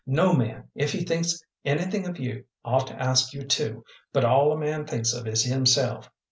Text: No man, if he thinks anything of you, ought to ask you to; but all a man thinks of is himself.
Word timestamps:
No 0.07 0.33
man, 0.33 0.67
if 0.73 0.93
he 0.93 1.03
thinks 1.03 1.39
anything 1.63 2.07
of 2.07 2.17
you, 2.17 2.45
ought 2.65 2.87
to 2.87 2.99
ask 2.99 3.35
you 3.35 3.43
to; 3.43 3.83
but 4.11 4.25
all 4.25 4.51
a 4.51 4.57
man 4.57 4.87
thinks 4.87 5.13
of 5.13 5.27
is 5.27 5.43
himself. 5.43 6.09